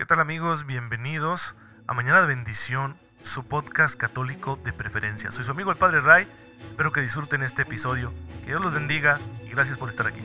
[0.00, 0.64] ¿Qué tal amigos?
[0.64, 1.42] Bienvenidos
[1.86, 5.30] a Mañana de Bendición, su podcast católico de preferencia.
[5.30, 6.26] Soy su amigo el Padre Ray,
[6.70, 8.10] espero que disfruten este episodio.
[8.40, 10.22] Que Dios los bendiga y gracias por estar aquí.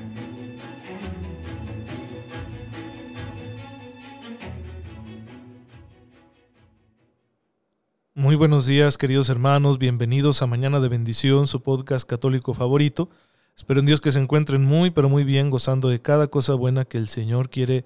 [8.14, 13.10] Muy buenos días queridos hermanos, bienvenidos a Mañana de Bendición, su podcast católico favorito.
[13.58, 16.86] Espero en Dios que se encuentren muy pero muy bien gozando de cada cosa buena
[16.86, 17.84] que el Señor quiere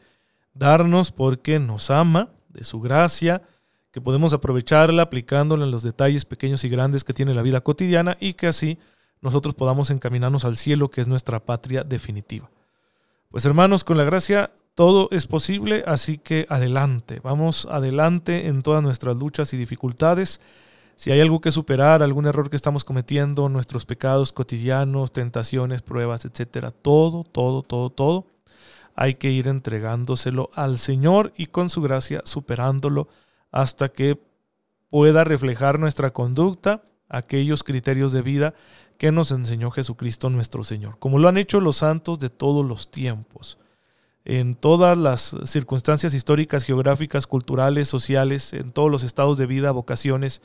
[0.60, 3.42] darnos porque nos ama, de su gracia,
[3.92, 8.18] que podemos aprovecharla aplicándola en los detalles pequeños y grandes que tiene la vida cotidiana
[8.20, 8.78] y que así
[9.22, 12.52] nosotros podamos encaminarnos al cielo, que es nuestra patria definitiva.
[13.30, 18.82] Pues hermanos, con la gracia todo es posible, así que adelante, vamos adelante en todas
[18.82, 20.40] nuestras luchas y dificultades.
[20.96, 26.26] Si hay algo que superar, algún error que estamos cometiendo, nuestros pecados cotidianos, tentaciones, pruebas,
[26.26, 28.26] etcétera, todo, todo, todo, todo,
[28.96, 33.08] hay que ir entregándoselo al Señor y con su gracia superándolo
[33.52, 34.20] hasta que
[34.90, 38.54] pueda reflejar nuestra conducta aquellos criterios de vida
[38.98, 42.92] que nos enseñó Jesucristo nuestro Señor, como lo han hecho los santos de todos los
[42.92, 43.58] tiempos.
[44.26, 50.42] En todas las circunstancias históricas, geográficas, culturales, sociales, en todos los estados de vida, vocaciones,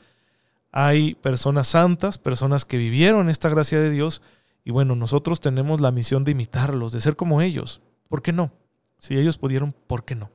[0.70, 4.22] hay personas santas, personas que vivieron esta gracia de Dios,
[4.64, 8.52] y bueno, nosotros tenemos la misión de imitarlos, de ser como ellos, ¿Por qué no?
[8.98, 10.30] Si ellos pudieron, ¿por qué no?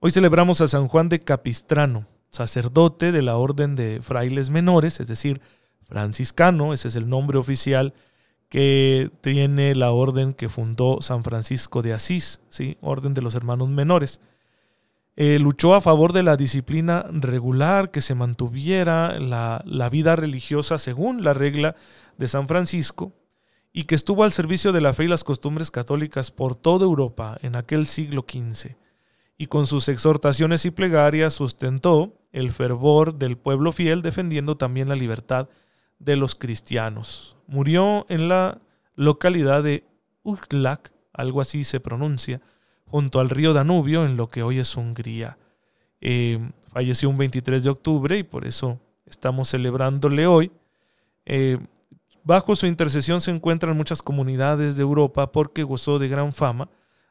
[0.00, 5.06] Hoy celebramos a San Juan de Capistrano, sacerdote de la Orden de Frailes Menores, es
[5.06, 5.40] decir,
[5.84, 7.94] franciscano, ese es el nombre oficial
[8.48, 12.76] que tiene la orden que fundó San Francisco de Asís, ¿sí?
[12.80, 14.20] Orden de los Hermanos Menores.
[15.16, 20.78] Eh, luchó a favor de la disciplina regular, que se mantuviera la, la vida religiosa
[20.78, 21.76] según la regla
[22.18, 23.12] de San Francisco,
[23.76, 27.36] y que estuvo al servicio de la fe y las costumbres católicas por toda Europa
[27.42, 28.76] en aquel siglo XV,
[29.36, 34.94] y con sus exhortaciones y plegarias sustentó el fervor del pueblo fiel defendiendo también la
[34.94, 35.48] libertad
[35.98, 37.36] de los cristianos.
[37.48, 38.60] Murió en la
[38.94, 39.84] localidad de
[40.22, 42.40] Uglak, algo así se pronuncia,
[42.86, 45.36] junto al río Danubio, en lo que hoy es Hungría.
[46.00, 46.38] Eh,
[46.68, 50.52] falleció un 23 de octubre y por eso estamos celebrándole hoy.
[51.26, 51.58] Eh,
[52.24, 56.70] Bajo su intercesión se encuentran muchas comunidades de Europa porque gozó de gran fama,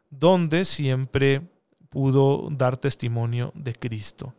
[0.09, 1.51] donde siempre
[1.90, 4.34] pudo dar testimonio de Cristo.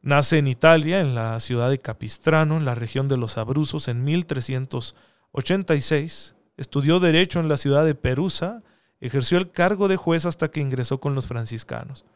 [0.00, 4.04] Nace en Italia, en la ciudad de Capistrano, en la región de los Abruzos, en
[4.04, 6.36] 1386.
[6.56, 8.62] Estudió Derecho en la ciudad de Perusa,
[9.00, 12.06] ejerció el cargo de juez hasta que ingresó con los franciscanos.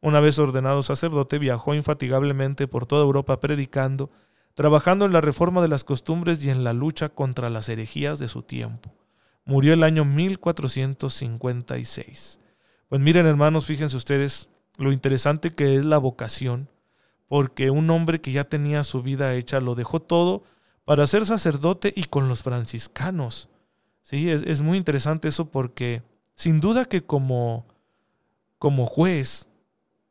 [0.00, 4.10] Una vez ordenado sacerdote, viajó infatigablemente por toda Europa predicando,
[4.58, 8.26] trabajando en la reforma de las costumbres y en la lucha contra las herejías de
[8.26, 8.92] su tiempo.
[9.44, 12.40] Murió el año 1456.
[12.88, 16.68] Pues miren hermanos, fíjense ustedes lo interesante que es la vocación,
[17.28, 20.42] porque un hombre que ya tenía su vida hecha lo dejó todo
[20.84, 23.50] para ser sacerdote y con los franciscanos.
[24.02, 26.02] Sí, es, es muy interesante eso porque
[26.34, 27.64] sin duda que como,
[28.58, 29.48] como juez,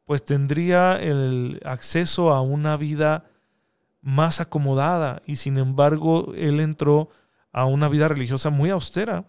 [0.06, 3.25] pues tendría el acceso a una vida
[4.07, 7.09] más acomodada y sin embargo él entró
[7.51, 9.25] a una vida religiosa muy austera,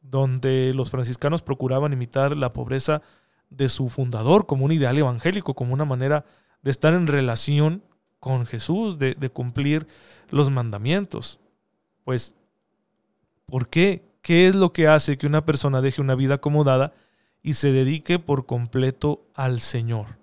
[0.00, 3.02] donde los franciscanos procuraban imitar la pobreza
[3.50, 6.24] de su fundador como un ideal evangélico, como una manera
[6.62, 7.82] de estar en relación
[8.20, 9.88] con Jesús, de, de cumplir
[10.30, 11.40] los mandamientos.
[12.04, 12.36] Pues,
[13.44, 14.04] ¿por qué?
[14.22, 16.92] ¿Qué es lo que hace que una persona deje una vida acomodada
[17.42, 20.18] y se dedique por completo al Señor?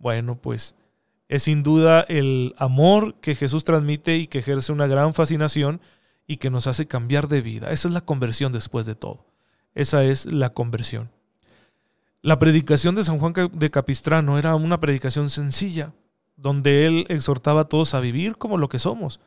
[0.00, 0.74] Bueno, pues
[1.32, 5.80] es sin duda el amor que Jesús transmite y que ejerce una gran fascinación
[6.26, 7.70] y que nos hace cambiar de vida.
[7.70, 9.24] Esa es la conversión después de todo.
[9.74, 11.10] Esa es la conversión.
[12.20, 15.94] La predicación de San Juan de Capistrano era una predicación sencilla,
[16.36, 19.18] donde él exhortaba a todos a vivir como lo que somos,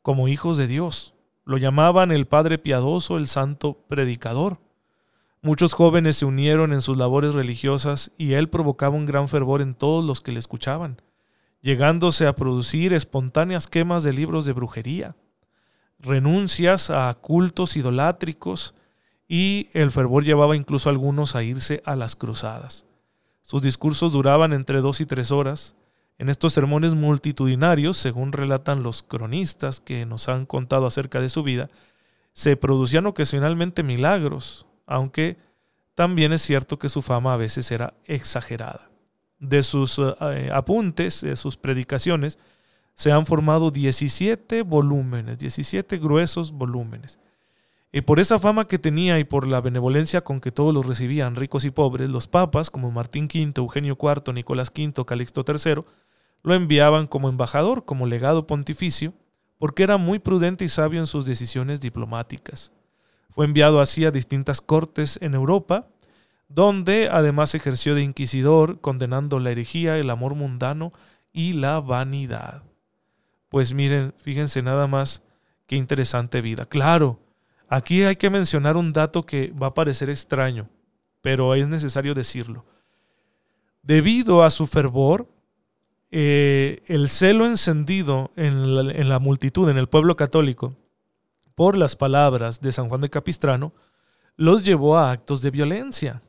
[0.00, 1.12] como hijos de Dios.
[1.44, 4.60] Lo llamaban el Padre Piadoso, el Santo Predicador.
[5.42, 9.74] Muchos jóvenes se unieron en sus labores religiosas y él provocaba un gran fervor en
[9.74, 11.02] todos los que le escuchaban
[11.62, 15.16] llegándose a producir espontáneas quemas de libros de brujería,
[15.98, 18.74] renuncias a cultos idolátricos
[19.28, 22.86] y el fervor llevaba incluso a algunos a irse a las cruzadas.
[23.42, 25.76] Sus discursos duraban entre dos y tres horas.
[26.18, 31.42] En estos sermones multitudinarios, según relatan los cronistas que nos han contado acerca de su
[31.42, 31.68] vida,
[32.32, 35.38] se producían ocasionalmente milagros, aunque
[35.94, 38.89] también es cierto que su fama a veces era exagerada
[39.40, 42.38] de sus eh, apuntes, de sus predicaciones,
[42.94, 47.18] se han formado 17 volúmenes, 17 gruesos volúmenes.
[47.92, 51.34] Y por esa fama que tenía y por la benevolencia con que todos los recibían,
[51.34, 55.82] ricos y pobres, los papas, como Martín V, Eugenio IV, Nicolás V, Calixto III,
[56.42, 59.12] lo enviaban como embajador, como legado pontificio,
[59.58, 62.72] porque era muy prudente y sabio en sus decisiones diplomáticas.
[63.30, 65.88] Fue enviado así a distintas cortes en Europa,
[66.50, 70.92] donde además ejerció de inquisidor, condenando la herejía, el amor mundano
[71.32, 72.64] y la vanidad.
[73.48, 75.22] Pues miren, fíjense nada más
[75.68, 76.66] qué interesante vida.
[76.66, 77.20] Claro,
[77.68, 80.68] aquí hay que mencionar un dato que va a parecer extraño,
[81.22, 82.66] pero es necesario decirlo.
[83.82, 85.28] Debido a su fervor,
[86.10, 90.74] eh, el celo encendido en la, en la multitud, en el pueblo católico,
[91.54, 93.72] por las palabras de San Juan de Capistrano,
[94.36, 96.22] los llevó a actos de violencia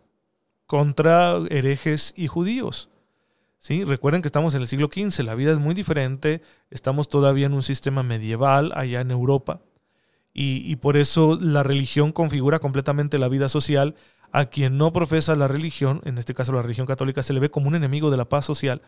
[0.72, 2.90] contra herejes y judíos.
[3.60, 3.84] ¿Sí?
[3.84, 7.54] Recuerden que estamos en el siglo XV, la vida es muy diferente, estamos todavía en
[7.54, 9.60] un sistema medieval allá en Europa
[10.34, 13.96] y, y, por eso la religión configura completamente la vida social.
[14.32, 17.52] A quien no profesa la religión, en este caso la religión católica, se le ve
[17.52, 18.82] como un enemigo de la paz social.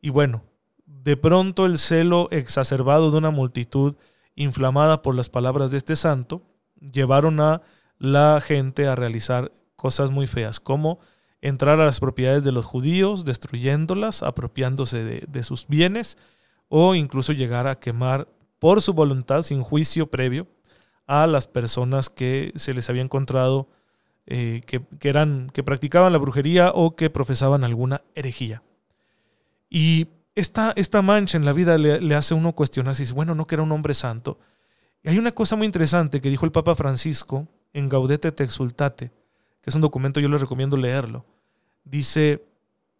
[0.00, 0.44] Y bueno,
[0.86, 3.96] de pronto el celo exacerbado de una multitud
[4.34, 6.40] inflamada por las palabras de este santo
[6.80, 7.60] llevaron a
[7.98, 11.00] la gente a realizar cosas muy feas, como
[11.40, 16.18] entrar a las propiedades de los judíos, destruyéndolas, apropiándose de, sus bienes,
[16.68, 20.48] o incluso llegar a quemar por su voluntad, sin juicio previo,
[21.06, 23.68] a las personas que se les había encontrado
[24.26, 28.62] eh, que, eran, que practicaban la brujería o que profesaban alguna herejía.
[29.70, 33.62] Y esta, esta mancha en la vida le, hace uno cuestionarse, bueno, no que era
[33.62, 34.38] un hombre santo.
[35.02, 39.10] Y hay una cosa muy interesante que dijo el Papa Francisco en Gaudete te exultate,
[39.68, 41.24] es un documento, yo les recomiendo leerlo.
[41.84, 42.44] Dice,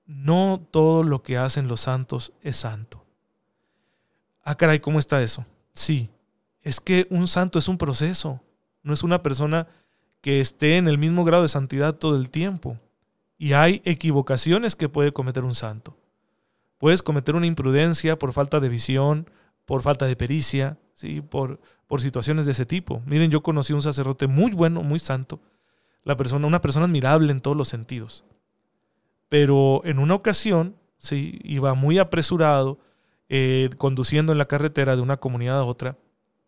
[0.06, 3.04] no todo lo que hacen los santos es santo.
[4.42, 5.44] Ah, caray, ¿cómo está eso?
[5.74, 6.10] Sí,
[6.62, 8.40] es que un santo es un proceso,
[8.82, 9.68] no es una persona
[10.20, 12.78] que esté en el mismo grado de santidad todo el tiempo.
[13.36, 15.96] Y hay equivocaciones que puede cometer un santo.
[16.78, 19.30] Puedes cometer una imprudencia por falta de visión,
[19.64, 21.20] por falta de pericia, ¿sí?
[21.20, 23.02] por, por situaciones de ese tipo.
[23.06, 25.40] Miren, yo conocí un sacerdote muy bueno, muy santo,
[26.04, 28.24] la persona, una persona admirable en todos los sentidos.
[29.28, 32.78] Pero en una ocasión, sí, iba muy apresurado,
[33.28, 35.96] eh, conduciendo en la carretera de una comunidad a otra,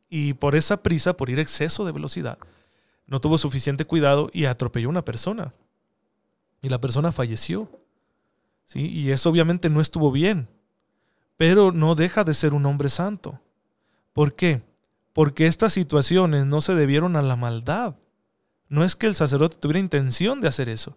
[0.09, 2.39] y por esa prisa, por ir exceso de velocidad,
[3.07, 5.53] no tuvo suficiente cuidado y atropelló a una persona.
[6.63, 7.69] Y la persona falleció.
[8.65, 8.87] ¿sí?
[8.87, 10.49] Y eso obviamente no estuvo bien,
[11.37, 13.41] pero no deja de ser un hombre santo.
[14.13, 14.63] ¿Por qué?
[15.13, 17.97] Porque estas situaciones no se debieron a la maldad,
[18.71, 20.97] no es que el sacerdote tuviera intención de hacer eso.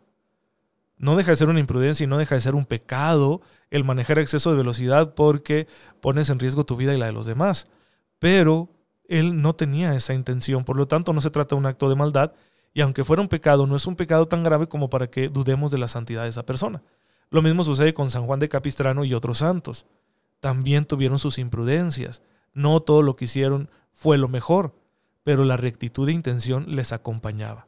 [0.97, 3.41] No deja de ser una imprudencia y no deja de ser un pecado
[3.71, 5.67] el manejar exceso de velocidad porque
[5.99, 7.67] pones en riesgo tu vida y la de los demás.
[8.19, 8.69] Pero
[9.09, 11.95] él no tenía esa intención, por lo tanto no se trata de un acto de
[11.95, 12.33] maldad
[12.75, 15.71] y aunque fuera un pecado, no es un pecado tan grave como para que dudemos
[15.71, 16.83] de la santidad de esa persona.
[17.31, 19.87] Lo mismo sucede con San Juan de Capistrano y otros santos.
[20.39, 22.21] También tuvieron sus imprudencias.
[22.53, 24.75] No todo lo que hicieron fue lo mejor
[25.23, 27.67] pero la rectitud de intención les acompañaba.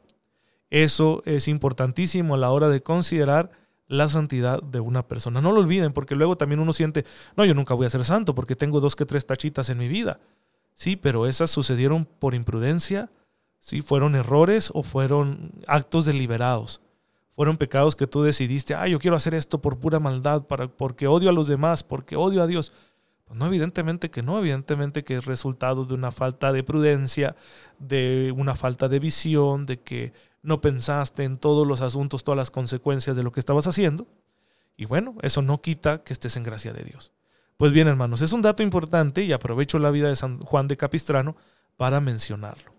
[0.70, 3.50] Eso es importantísimo a la hora de considerar
[3.88, 5.40] la santidad de una persona.
[5.40, 7.04] No lo olviden, porque luego también uno siente,
[7.36, 9.88] no, yo nunca voy a ser santo porque tengo dos que tres tachitas en mi
[9.88, 10.18] vida.
[10.74, 13.10] Sí, pero esas sucedieron por imprudencia,
[13.60, 16.82] sí, fueron errores o fueron actos deliberados.
[17.34, 21.06] Fueron pecados que tú decidiste, ah, yo quiero hacer esto por pura maldad, para, porque
[21.06, 22.72] odio a los demás, porque odio a Dios.
[23.26, 27.34] Pues no, evidentemente que no, evidentemente que es resultado de una falta de prudencia,
[27.78, 32.52] de una falta de visión, de que no pensaste en todos los asuntos, todas las
[32.52, 34.06] consecuencias de lo que estabas haciendo.
[34.76, 37.12] Y bueno, eso no quita que estés en gracia de Dios.
[37.56, 40.76] Pues bien, hermanos, es un dato importante y aprovecho la vida de San Juan de
[40.76, 41.36] Capistrano
[41.76, 42.70] para mencionarlo.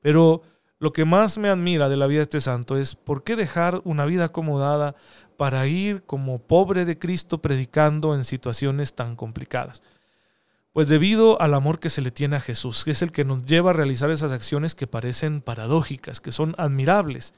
[0.00, 0.42] Pero
[0.82, 3.80] lo que más me admira de la vida de este santo es por qué dejar
[3.84, 4.96] una vida acomodada
[5.36, 9.84] para ir como pobre de Cristo predicando en situaciones tan complicadas.
[10.72, 13.46] Pues debido al amor que se le tiene a Jesús, que es el que nos
[13.46, 17.32] lleva a realizar esas acciones que parecen paradójicas, que son admirables.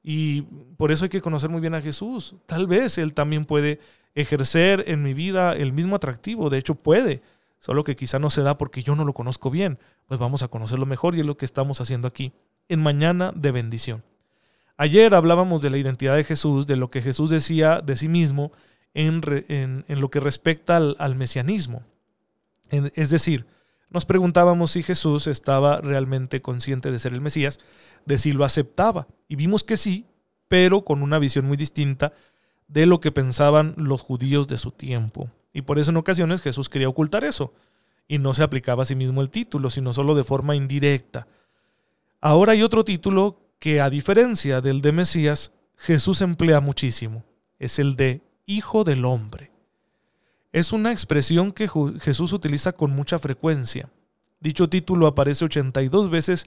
[0.00, 0.42] Y
[0.76, 2.36] por eso hay que conocer muy bien a Jesús.
[2.46, 3.80] Tal vez Él también puede
[4.14, 7.22] ejercer en mi vida el mismo atractivo, de hecho puede,
[7.58, 9.80] solo que quizá no se da porque yo no lo conozco bien.
[10.06, 12.32] Pues vamos a conocerlo mejor y es lo que estamos haciendo aquí,
[12.68, 14.02] en Mañana de Bendición.
[14.76, 18.52] Ayer hablábamos de la identidad de Jesús, de lo que Jesús decía de sí mismo
[18.92, 21.82] en, lo que respecta al, mesianismo.
[22.70, 23.46] es decir,
[23.94, 27.60] nos preguntábamos si Jesús estaba realmente consciente de ser el Mesías,
[28.04, 29.06] de si lo aceptaba.
[29.28, 30.06] Y vimos que sí,
[30.48, 32.12] pero con una visión muy distinta
[32.66, 35.30] de lo que pensaban los judíos de su tiempo.
[35.52, 37.54] Y por eso en ocasiones Jesús quería ocultar eso.
[38.08, 41.28] Y no se aplicaba a sí mismo el título, sino solo de forma indirecta.
[42.24, 47.22] Ahora hay otro título que a diferencia del de Mesías, Jesús emplea muchísimo.
[47.58, 49.50] Es el de Hijo del Hombre.
[50.50, 51.68] Es una expresión que
[52.00, 53.90] Jesús utiliza con mucha frecuencia.
[54.40, 56.46] Dicho título aparece 82 veces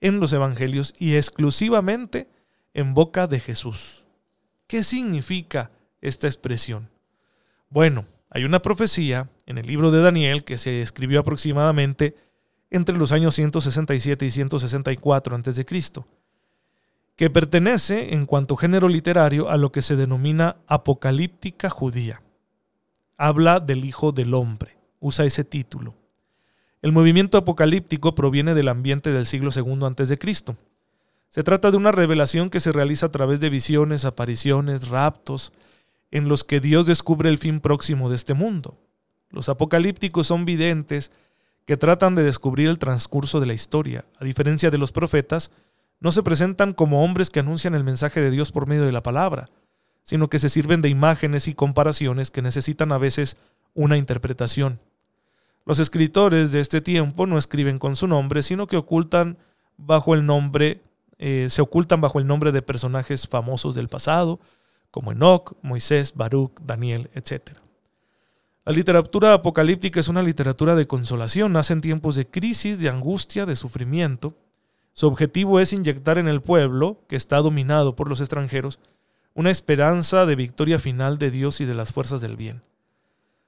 [0.00, 2.28] en los Evangelios y exclusivamente
[2.72, 4.06] en boca de Jesús.
[4.68, 6.88] ¿Qué significa esta expresión?
[7.68, 12.14] Bueno, hay una profecía en el libro de Daniel que se escribió aproximadamente
[12.70, 15.66] entre los años 167 y 164 a.C.,
[17.16, 22.22] que pertenece en cuanto género literario a lo que se denomina apocalíptica judía.
[23.16, 25.94] Habla del Hijo del Hombre, usa ese título.
[26.82, 30.18] El movimiento apocalíptico proviene del ambiente del siglo II a.C.
[31.30, 35.52] Se trata de una revelación que se realiza a través de visiones, apariciones, raptos,
[36.10, 38.78] en los que Dios descubre el fin próximo de este mundo.
[39.30, 41.12] Los apocalípticos son videntes
[41.66, 44.04] que tratan de descubrir el transcurso de la historia.
[44.18, 45.50] A diferencia de los profetas,
[46.00, 49.02] no se presentan como hombres que anuncian el mensaje de Dios por medio de la
[49.02, 49.50] palabra,
[50.02, 53.36] sino que se sirven de imágenes y comparaciones que necesitan a veces
[53.74, 54.78] una interpretación.
[55.64, 59.36] Los escritores de este tiempo no escriben con su nombre, sino que ocultan
[59.76, 60.82] bajo el nombre,
[61.18, 64.38] eh, se ocultan bajo el nombre de personajes famosos del pasado,
[64.92, 67.65] como Enoch, Moisés, Baruch, Daniel, etc.
[68.66, 73.46] La literatura apocalíptica es una literatura de consolación, nace en tiempos de crisis, de angustia,
[73.46, 74.36] de sufrimiento.
[74.92, 78.80] Su objetivo es inyectar en el pueblo, que está dominado por los extranjeros,
[79.34, 82.62] una esperanza de victoria final de Dios y de las fuerzas del bien.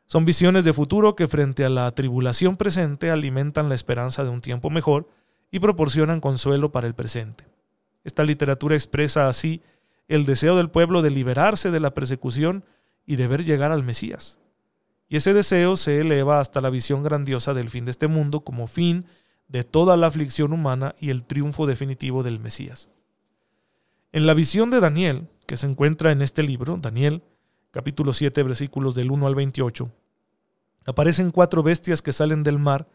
[0.07, 4.41] Son visiones de futuro que frente a la tribulación presente alimentan la esperanza de un
[4.41, 5.09] tiempo mejor
[5.51, 7.45] y proporcionan consuelo para el presente.
[8.05, 9.63] Esta literatura expresa así
[10.07, 12.63] el deseo del pueblo de liberarse de la persecución
[13.05, 14.39] y de ver llegar al Mesías.
[15.09, 18.67] Y ese deseo se eleva hasta la visión grandiosa del fin de este mundo como
[18.67, 19.07] fin
[19.49, 22.91] de toda la aflicción humana y el triunfo definitivo del Mesías.
[24.13, 27.23] En la visión de Daniel, que se encuentra en este libro, Daniel,
[27.71, 29.91] capítulo 7, versículos del 1 al 28,
[30.85, 32.87] aparecen cuatro bestias que salen del mar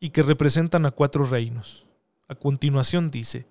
[0.00, 1.86] y que representan a cuatro reinos.
[2.28, 3.46] A continuación dice,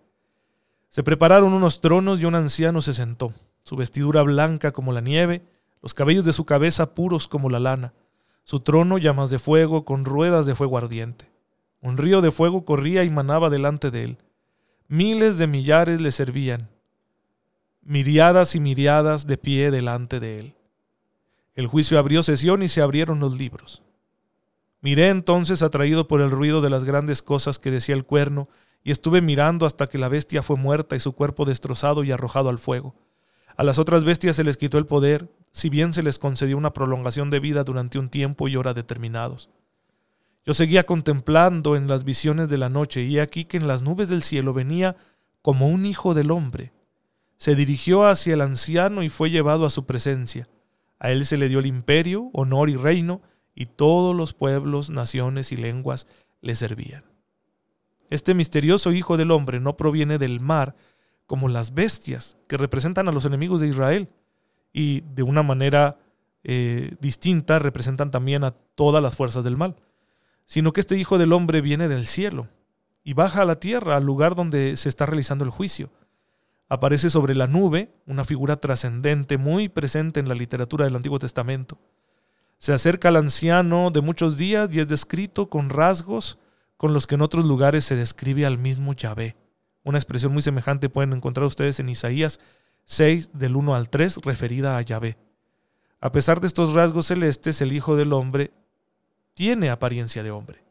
[0.90, 3.34] se prepararon unos tronos y un anciano se sentó,
[3.64, 5.44] su vestidura blanca como la nieve,
[5.82, 7.94] los cabellos de su cabeza puros como la lana,
[8.50, 11.30] su trono llamas de fuego con ruedas de fuego ardiente.
[11.82, 14.18] Un río de fuego corría y manaba delante de él.
[14.88, 16.68] Miles de millares le servían,
[17.84, 20.56] miriadas y miriadas de pie delante de él.
[21.54, 23.84] El juicio abrió sesión y se abrieron los libros.
[24.82, 28.50] Miré entonces atraído por el ruido de las grandes cosas que decía el cuerno,
[28.84, 32.50] y estuve mirando hasta que la bestia fue muerta y su cuerpo destrozado y arrojado
[32.50, 32.96] al fuego.
[33.56, 36.74] A las otras bestias se les quitó el poder, si bien se les concedió una
[36.74, 39.50] prolongación de vida durante un tiempo y hora determinados.
[40.46, 44.10] Yo seguía contemplando en las visiones de la noche, y aquí que en las nubes
[44.10, 44.96] del cielo venía
[45.42, 46.74] como un hijo del hombre.
[47.38, 50.50] Se dirigió hacia el anciano y fue llevado a su presencia.
[51.00, 53.22] A él se le dio el imperio, honor y reino,
[53.54, 56.08] y todos los pueblos, naciones y lenguas
[56.42, 57.04] le servían.
[58.10, 60.76] Este misterioso Hijo del Hombre no proviene del mar
[61.28, 64.10] como las bestias que representan a los enemigos de Israel
[64.72, 65.98] y de una manera
[66.44, 69.76] eh, distinta representan también a todas las fuerzas del mal,
[70.46, 72.48] sino que este Hijo del Hombre viene del cielo
[73.04, 75.90] y baja a la tierra, al lugar donde se está realizando el juicio.
[76.68, 81.80] Aparece sobre la nube, una figura trascendente muy presente en la literatura del Antiguo Testamento.
[82.60, 86.38] Se acerca al anciano de muchos días y es descrito con rasgos
[86.78, 89.36] con los que en otros lugares se describe al mismo Yahvé.
[89.84, 92.40] Una expresión muy semejante pueden encontrar ustedes en Isaías
[92.90, 95.16] 6 del 1 al 3 referida a Yahvé.
[96.02, 98.52] A pesar de estos rasgos celestes, el Hijo del Hombre
[99.36, 100.64] tiene apariencia de hombre.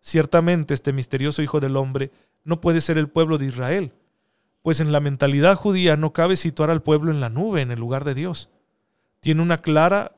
[0.00, 2.10] Ciertamente este misterioso Hijo del Hombre
[2.42, 3.94] no puede ser el pueblo de Israel,
[4.62, 7.78] pues en la mentalidad judía no cabe situar al pueblo en la nube, en el
[7.78, 8.50] lugar de Dios.
[9.20, 10.16] Tiene una clara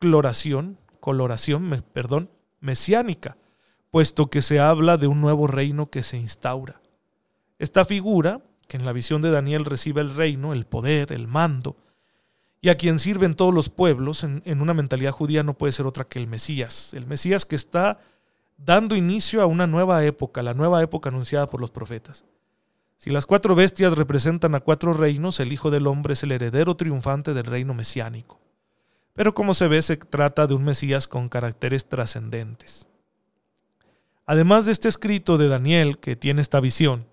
[0.00, 2.28] coloración, coloración, perdón,
[2.58, 3.36] mesiánica,
[3.92, 6.80] puesto que se habla de un nuevo reino que se instaura.
[7.60, 11.76] Esta figura, que en la visión de Daniel recibe el reino, el poder, el mando,
[12.60, 15.86] y a quien sirven todos los pueblos, en, en una mentalidad judía no puede ser
[15.86, 17.98] otra que el Mesías, el Mesías que está
[18.56, 22.26] dando inicio a una nueva época, la nueva época anunciada por los profetas.
[22.96, 26.76] Si las cuatro bestias representan a cuatro reinos, el Hijo del Hombre es el heredero
[26.76, 28.40] triunfante del reino mesiánico.
[29.14, 32.86] Pero como se ve, se trata de un Mesías con caracteres trascendentes.
[34.26, 37.09] Además de este escrito de Daniel, que tiene esta visión,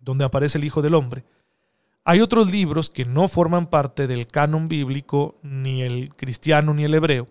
[0.00, 1.24] donde aparece el Hijo del Hombre,
[2.04, 6.94] hay otros libros que no forman parte del canon bíblico, ni el cristiano ni el
[6.94, 7.28] hebreo,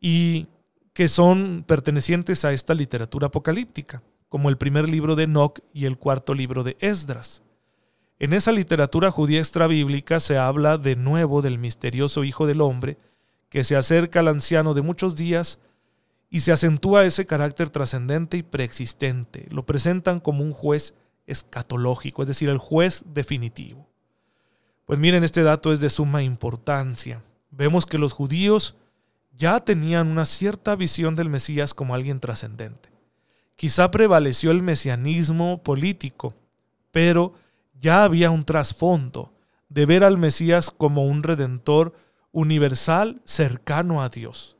[0.00, 0.48] y
[0.92, 5.96] que son pertenecientes a esta literatura apocalíptica como el primer libro de Enoch y el
[5.96, 7.42] cuarto libro de Esdras.
[8.18, 12.98] En esa literatura judía extrabíblica se habla de nuevo del misterioso Hijo del Hombre,
[13.48, 15.60] que se acerca al anciano de muchos días
[16.30, 19.46] y se acentúa ese carácter trascendente y preexistente.
[19.50, 20.94] Lo presentan como un juez
[21.28, 23.86] escatológico, es decir, el juez definitivo.
[24.84, 27.22] Pues miren, este dato es de suma importancia.
[27.50, 28.74] Vemos que los judíos
[29.36, 32.88] ya tenían una cierta visión del Mesías como alguien trascendente.
[33.54, 36.34] Quizá prevaleció el mesianismo político,
[36.90, 37.34] pero
[37.78, 39.32] ya había un trasfondo
[39.68, 41.94] de ver al Mesías como un redentor
[42.32, 44.56] universal cercano a Dios.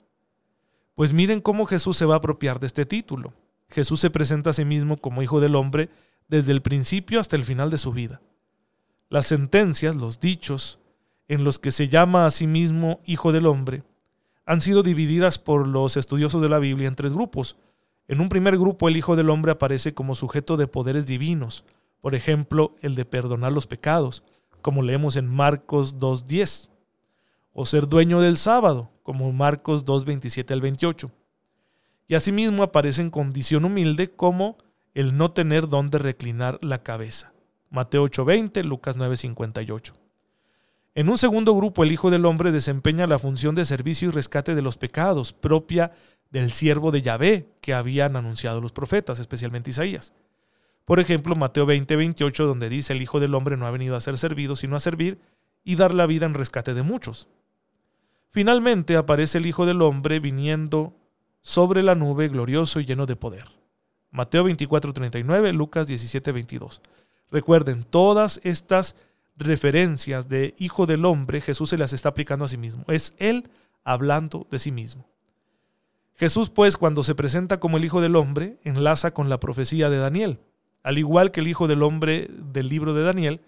[0.95, 3.33] Pues miren cómo Jesús se va a apropiar de este título.
[3.71, 5.91] Jesús se presenta a sí mismo como Hijo del Hombre
[6.29, 8.21] desde el principio hasta el final de su vida.
[9.09, 10.79] Las sentencias, los dichos,
[11.27, 13.83] en los que se llama a sí mismo Hijo del Hombre,
[14.45, 17.57] han sido divididas por los estudiosos de la Biblia en tres grupos.
[18.07, 21.65] En un primer grupo el Hijo del Hombre aparece como sujeto de poderes divinos,
[22.01, 24.23] por ejemplo, el de perdonar los pecados,
[24.63, 26.69] como leemos en Marcos 2.10,
[27.53, 31.11] o ser dueño del sábado, como Marcos 2.27 al 28.
[32.07, 34.57] Y asimismo aparece en condición humilde como
[34.95, 37.33] el no tener dónde reclinar la cabeza.
[37.71, 39.95] Mateo 8:20, Lucas 9:58.
[40.95, 44.55] En un segundo grupo, el Hijo del Hombre desempeña la función de servicio y rescate
[44.55, 45.93] de los pecados, propia
[46.31, 50.13] del siervo de Yahvé que habían anunciado los profetas, especialmente Isaías.
[50.85, 54.19] Por ejemplo, Mateo 20:28, donde dice, el Hijo del Hombre no ha venido a ser
[54.19, 55.21] servido, sino a servir
[55.63, 57.29] y dar la vida en rescate de muchos.
[58.29, 60.97] Finalmente aparece el Hijo del Hombre viniendo
[61.43, 63.58] sobre la nube glorioso y lleno de poder.
[64.11, 66.81] Mateo 24:39, Lucas 17:22.
[67.31, 68.97] Recuerden, todas estas
[69.37, 72.85] referencias de Hijo del Hombre, Jesús se las está aplicando a sí mismo.
[72.89, 73.51] Es Él
[73.85, 75.07] hablando de sí mismo.
[76.15, 79.99] Jesús, pues, cuando se presenta como el Hijo del Hombre, enlaza con la profecía de
[79.99, 80.41] Daniel.
[80.83, 83.41] Al igual que el Hijo del Hombre del libro de Daniel,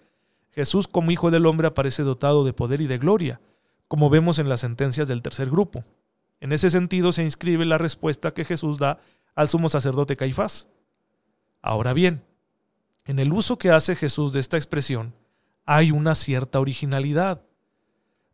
[0.51, 3.41] Jesús como Hijo del Hombre aparece dotado de poder y de gloria,
[3.87, 5.83] como vemos en las sentencias del tercer grupo.
[6.39, 8.99] En ese sentido se inscribe la respuesta que Jesús da
[9.35, 10.69] al sumo sacerdote Caifás.
[11.61, 12.23] Ahora bien,
[13.05, 15.13] en el uso que hace Jesús de esta expresión
[15.65, 17.43] hay una cierta originalidad.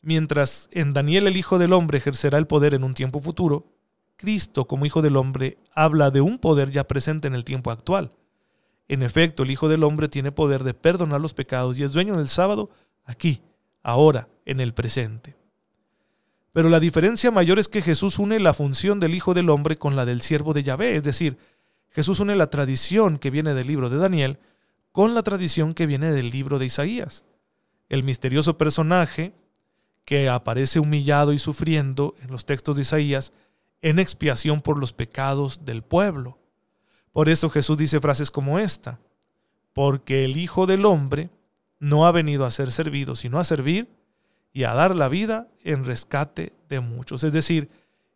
[0.01, 3.65] Mientras en Daniel el Hijo del Hombre ejercerá el poder en un tiempo futuro,
[4.17, 8.11] Cristo como Hijo del Hombre habla de un poder ya presente en el tiempo actual.
[8.87, 12.15] En efecto, el Hijo del Hombre tiene poder de perdonar los pecados y es dueño
[12.15, 12.69] del sábado
[13.05, 13.41] aquí,
[13.83, 15.36] ahora, en el presente.
[16.57, 19.95] Pero la diferencia mayor es que Jesús une la función del Hijo del Hombre con
[19.95, 21.37] la del siervo de Yahvé, es decir,
[21.91, 24.39] Jesús une la tradición que viene del libro de Daniel
[24.91, 27.25] con la tradición que viene del libro de Isaías.
[27.89, 29.33] El misterioso personaje
[30.03, 33.33] que aparece humillado y sufriendo en los textos de Isaías
[33.83, 36.39] en expiación por los pecados del pueblo.
[37.11, 38.97] Por eso Jesús dice frases como esta,
[39.73, 41.29] porque el Hijo del Hombre
[41.77, 43.95] no ha venido a ser servido, sino a servir
[44.57, 47.23] y a dar la vida en rescate de muchos.
[47.23, 47.69] Es decir,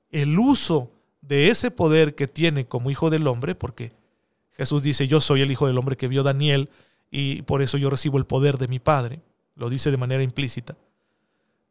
[0.10, 0.90] el uso
[1.22, 3.92] de ese poder que tiene como hijo del hombre, porque
[4.54, 6.72] Jesús dice, yo soy el hijo del hombre que vio Daniel
[7.12, 9.22] y por eso yo recibo el poder de mi Padre,
[9.54, 10.76] lo dice de manera implícita.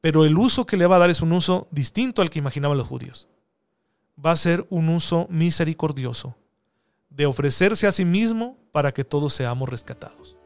[0.00, 2.78] Pero el uso que le va a dar es un uso distinto al que imaginaban
[2.78, 3.26] los judíos.
[4.24, 6.36] Va a ser un uso misericordioso,
[7.08, 10.36] de ofrecerse a sí mismo para que todos seamos rescatados.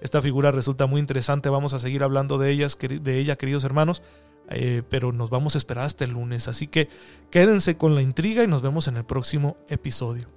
[0.00, 4.02] Esta figura resulta muy interesante, vamos a seguir hablando de, ellas, de ella, queridos hermanos,
[4.50, 6.88] eh, pero nos vamos a esperar hasta el lunes, así que
[7.30, 10.28] quédense con la intriga y nos vemos en el próximo episodio.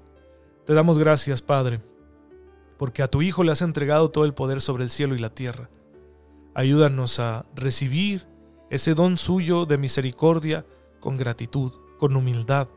[0.65, 1.79] Te damos gracias, Padre,
[2.77, 5.29] porque a tu Hijo le has entregado todo el poder sobre el cielo y la
[5.29, 5.69] tierra.
[6.55, 8.27] Ayúdanos a recibir
[8.69, 10.65] ese don suyo de misericordia
[10.99, 12.67] con gratitud, con humildad,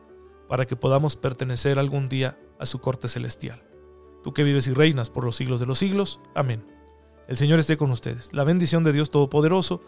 [0.49, 3.63] para que podamos pertenecer algún día a su corte celestial.
[4.25, 6.19] Tú que vives y reinas por los siglos de los siglos.
[6.35, 6.65] Amén.
[7.29, 8.33] El Señor esté con ustedes.
[8.33, 9.83] La bendición de Dios Todopoderoso,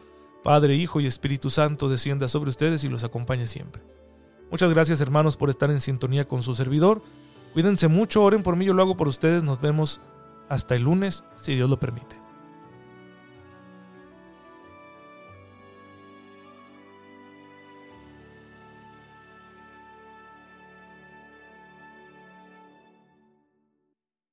[0.44, 3.83] Padre, Hijo y Espíritu Santo, descienda sobre ustedes y los acompañe siempre.
[4.51, 7.03] Muchas gracias hermanos por estar en sintonía con su servidor.
[7.55, 9.42] Cuídense mucho, oren por mí, yo lo hago por ustedes.
[9.42, 10.03] Nos vemos
[10.51, 12.25] hasta el lunes, si Dios lo permite.